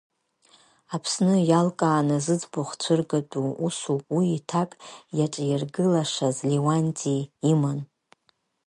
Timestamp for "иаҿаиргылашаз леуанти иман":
5.17-7.79